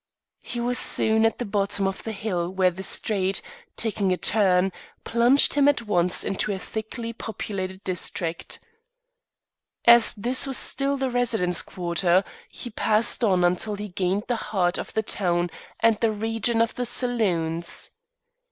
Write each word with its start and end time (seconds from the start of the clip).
He 0.41 0.59
was 0.59 0.79
soon 0.79 1.27
at 1.27 1.37
the 1.37 1.45
bottom 1.45 1.85
of 1.85 2.01
the 2.01 2.11
hill 2.11 2.49
where 2.49 2.71
the 2.71 2.81
street, 2.81 3.39
taking 3.77 4.11
a 4.11 4.17
turn, 4.17 4.71
plunged 5.03 5.53
him 5.53 5.67
at 5.67 5.83
once 5.83 6.23
into 6.23 6.51
a 6.51 6.57
thickly 6.57 7.13
populated 7.13 7.83
district. 7.83 8.57
As 9.85 10.15
this 10.15 10.47
was 10.47 10.57
still 10.57 10.97
the 10.97 11.11
residence 11.11 11.61
quarter, 11.61 12.23
he 12.49 12.71
passed 12.71 13.23
on 13.23 13.43
until 13.43 13.75
he 13.75 13.89
gained 13.89 14.23
the 14.27 14.37
heart 14.49 14.79
of 14.79 14.91
the 14.95 15.03
town 15.03 15.51
and 15.81 15.99
the 15.99 16.11
region 16.11 16.61
of 16.63 16.73
the 16.73 16.85
saloons. 16.87 17.91